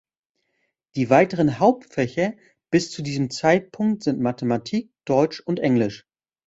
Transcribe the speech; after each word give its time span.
Die 0.95 1.11
weiteren 1.11 1.59
Hauptfächer 1.59 2.33
bis 2.71 2.89
zu 2.91 3.03
diesem 3.03 3.29
Zeitpunkt 3.29 4.01
sind 4.03 4.19
Mathematik, 4.19 4.89
Deutsch 5.05 5.41
und 5.41 5.59
Englisch. 5.59 6.07